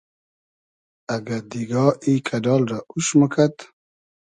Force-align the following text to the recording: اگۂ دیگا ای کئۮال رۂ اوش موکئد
اگۂ 1.15 1.37
دیگا 1.51 1.85
ای 2.03 2.13
کئۮال 2.27 2.63
رۂ 2.69 2.79
اوش 2.93 3.07
موکئد 3.17 3.55